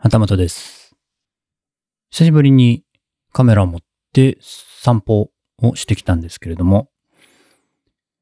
[0.00, 0.94] はたまたです。
[2.10, 2.84] 久しぶりに
[3.32, 3.80] カメラを持っ
[4.12, 6.88] て散歩をしてきたんですけれども、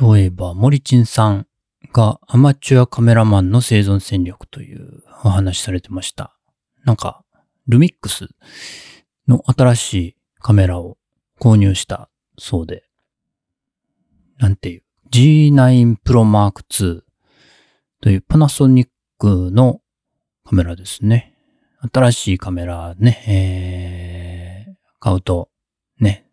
[0.00, 1.48] 例えば森珍さん
[1.92, 6.36] がアマチュアカメラマンの生存戦略というお話されてました。
[6.84, 7.24] なんか、
[7.66, 8.28] ルミックス
[9.26, 10.96] の新しいカメラを
[11.40, 12.84] 購入したそうで、
[14.38, 17.00] なんていう、G9 Pro Mark II
[18.02, 19.80] というパナソニックの
[20.44, 21.34] カメラですね。
[21.92, 25.48] 新しいカメラね、えー、買うと
[25.98, 26.26] ね、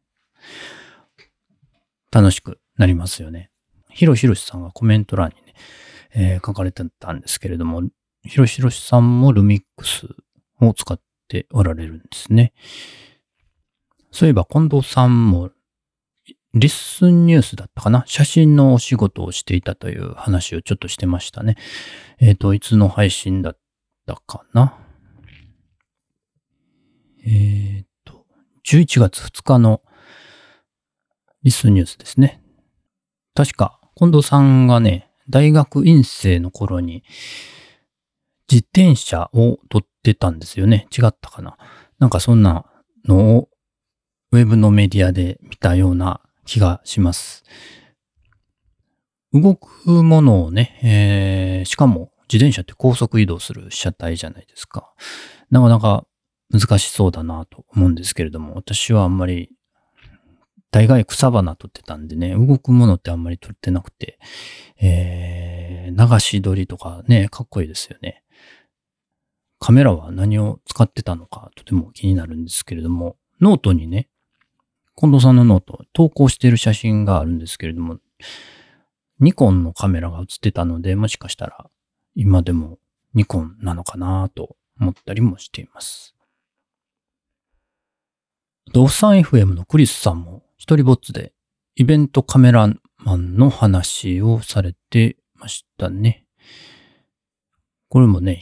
[2.11, 3.49] 楽しくなりますよね。
[3.89, 5.53] ヒロヒロシさんがコメント欄にね、
[6.13, 7.83] えー書かれてたんですけれども、
[8.23, 10.07] ヒロヒロシさんもルミックス
[10.59, 12.53] を使っておられるんですね。
[14.11, 15.51] そういえば近藤さんも
[16.53, 18.03] リッスンニュースだったかな？
[18.07, 21.55] 写真のお仕事をしていたという話をちょっとしてましたね。
[22.19, 23.57] えっ、と、いつの配信だっ
[24.05, 24.77] たかな？
[27.27, 28.25] えっ、と、
[28.65, 29.81] 11月2日の
[31.43, 32.41] リスンニュースですね。
[33.35, 37.03] 確か、近藤さんがね、大学院生の頃に
[38.49, 40.87] 自転車を撮ってたんですよね。
[40.97, 41.57] 違ったかな
[41.99, 42.65] なんかそんな
[43.05, 43.49] のを
[44.31, 47.43] ウェブのメディアで見たような気がします。
[49.33, 54.93] 動くものをね、えーしかも自転車って高速移動する車体じゃないですか。
[55.49, 56.05] なかなか
[56.51, 59.51] 難しそうだなと思うんですけれども、私はあんまり
[60.71, 64.19] 大概草花撮ってたんでね、動くものってあんまり撮ってなくて、
[64.81, 68.23] えー流し撮りとかね、かっこいいですよね。
[69.59, 74.09] カメラは何を使ってたのかとても気になるんですけれども、ノートにね、
[74.95, 77.97] 近藤さんのノート、投稿している写真があるんですけれども、
[79.19, 81.69] ニコンのカメラが写ってたので、もしかしたら
[82.13, 82.77] 今でも
[83.15, 86.16] ニコンなのかなと思ったりもしています。
[88.73, 91.31] ドッサン FM のクリスさんも一人ぼっちで
[91.75, 92.67] イベントカメラ
[92.97, 96.25] マンの話をされてましたね。
[97.89, 98.41] これもね、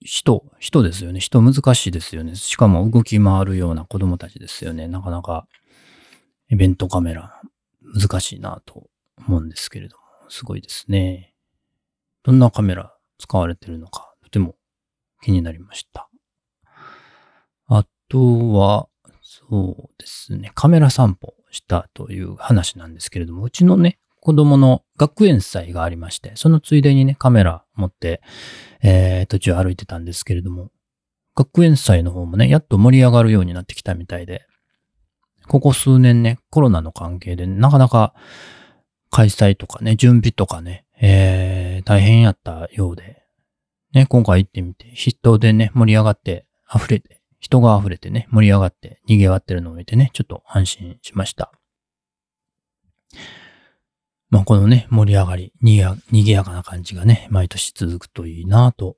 [0.00, 1.20] 人、人ですよね。
[1.20, 2.34] 人難しいですよね。
[2.34, 4.88] しかも動き回るような子供たちですよね。
[4.88, 5.46] なかなか
[6.50, 7.40] イベントカメラ
[7.94, 8.88] 難しいなと
[9.18, 11.34] 思うんですけれども、すごいですね。
[12.24, 14.56] どんなカメラ使われてるのか、とても
[15.22, 16.08] 気になりました。
[17.66, 18.88] あとは、
[19.30, 28.22] そうですね、カメラ散歩したという話なんですけれども、うちのね、子供の学園祭がありまして、そのついでにね、カメラ持って、
[28.82, 30.70] えー、途中歩いてたんですけれども、
[31.34, 34.46] 学園祭の方もね、やっと盛り上がるようになってきたみたいで、
[35.46, 38.14] ここ数年ね、コロナの関係で、なかなか
[39.10, 43.22] 開催とかね、準備とかね、えー、大変やったようで、
[43.92, 51.52] ね、今回行ってみて、人でね、盛り上がって、溢れて、人が溢れてね、盛り上がって、賑わってるのを見てね、ちょっと安心しました。
[54.30, 58.96] まあ、このね、盛り上がり、にぎや、賑やかな感じがね、毎年続くといいなと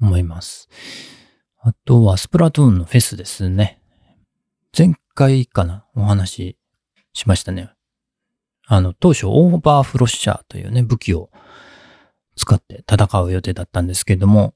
[0.00, 0.68] 思います。
[1.60, 3.80] あとは、スプラトゥーンのフェスですね。
[4.76, 6.58] 前回かな、お話し
[7.12, 7.70] しましたね。
[8.66, 11.30] あの、当初、オーバーフロッシャーというね、武器を
[12.34, 14.54] 使って戦う予定だったんですけれども、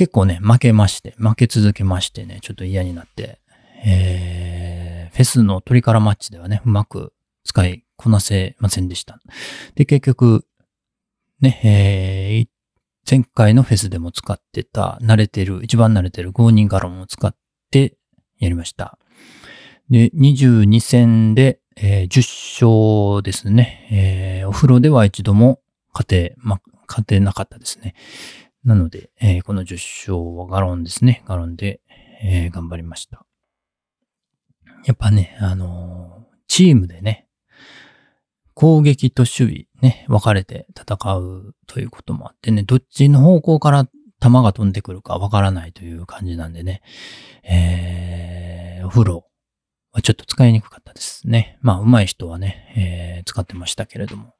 [0.00, 3.38] 結構ね、負けまして、負け続けましてね、ちょっと嫌になって、
[3.84, 7.12] えー、フェスのトリカラマッチではね、うまく
[7.44, 9.20] 使いこなせませんでした。
[9.74, 10.46] で、結局、
[11.42, 12.48] ね、えー、
[13.06, 17.36] 前回のフェスでも使ってた、慣れてる、一番慣れてる5人ガロンを使っ
[17.70, 17.98] て
[18.38, 18.98] やりました。
[19.90, 24.40] で、22戦で、えー、10勝ですね。
[24.40, 25.60] えー、お風呂では一度も
[25.92, 26.58] 勝て、ま、
[26.88, 27.94] 勝てなかったですね。
[28.64, 31.22] なので、えー、この10勝はガロンですね。
[31.26, 31.80] ガロンで、
[32.22, 33.24] えー、頑張りました。
[34.84, 37.26] やっぱね、あのー、チームでね、
[38.54, 43.86] 攻撃と守備ね、分かれて戦うということもあってね、どっちの方向から
[44.20, 46.82] 球が飛んでくるか分からないという感じなんでね、
[47.42, 49.26] えー、お風呂
[49.92, 51.58] はちょっと使いにくかったですね。
[51.62, 54.34] まあ、上手い人はね、えー、使ってましたけれども。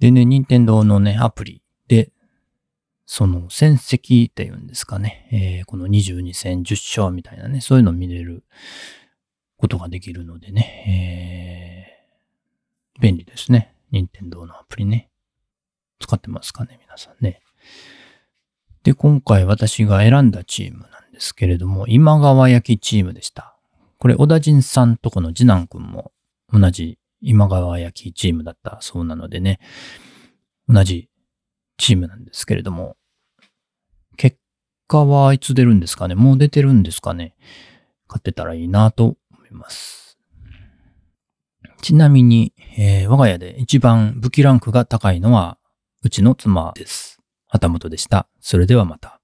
[0.00, 2.10] でね、任天堂のね、アプリで、
[3.06, 8.44] その戦績っていうんですかね、えー、この22戦10勝みたいなね、そういうのを見れる
[9.56, 11.96] ことができるのでね、
[12.98, 13.74] えー、便利ですね。
[13.92, 15.08] 任天堂のアプリね。
[16.00, 17.40] 使ってますかね、皆さんね。
[18.82, 23.56] で、今回私が選んだチームなんですけれども、今川焼きチームでした。
[23.98, 26.12] これ、小田人さんとこの次男くんも
[26.52, 29.60] 同じ今川焼きチームだったそうなのでね、
[30.68, 31.08] 同じ
[31.76, 32.96] チームなんですけれども、
[34.16, 34.38] 結
[34.88, 36.14] 果はいつ出るんですかね？
[36.14, 37.34] もう出てるんですかね？
[38.08, 40.18] 勝ってたらいいなと思います。
[41.82, 45.58] ちなみに、えー、我が家で一番武器ランクが高いのは、
[46.02, 47.20] うちの妻です。
[47.46, 48.28] 旗本でした。
[48.40, 49.20] それではまた。